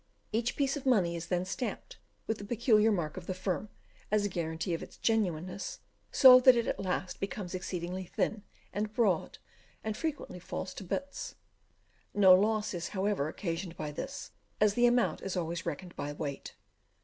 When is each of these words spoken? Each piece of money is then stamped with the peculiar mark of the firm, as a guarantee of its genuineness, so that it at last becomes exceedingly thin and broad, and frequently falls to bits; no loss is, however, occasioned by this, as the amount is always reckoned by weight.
Each 0.31 0.55
piece 0.55 0.75
of 0.75 0.87
money 0.87 1.15
is 1.15 1.27
then 1.27 1.45
stamped 1.45 1.97
with 2.25 2.39
the 2.39 2.43
peculiar 2.43 2.91
mark 2.91 3.17
of 3.17 3.27
the 3.27 3.35
firm, 3.35 3.69
as 4.09 4.25
a 4.25 4.29
guarantee 4.29 4.73
of 4.73 4.81
its 4.81 4.97
genuineness, 4.97 5.77
so 6.11 6.39
that 6.39 6.55
it 6.55 6.65
at 6.65 6.79
last 6.79 7.19
becomes 7.19 7.53
exceedingly 7.53 8.05
thin 8.05 8.41
and 8.73 8.91
broad, 8.95 9.37
and 9.83 9.95
frequently 9.95 10.39
falls 10.39 10.73
to 10.73 10.83
bits; 10.83 11.35
no 12.15 12.33
loss 12.33 12.73
is, 12.73 12.87
however, 12.97 13.27
occasioned 13.27 13.77
by 13.77 13.91
this, 13.91 14.31
as 14.59 14.73
the 14.73 14.87
amount 14.87 15.21
is 15.21 15.37
always 15.37 15.67
reckoned 15.67 15.95
by 15.95 16.13
weight. 16.13 16.55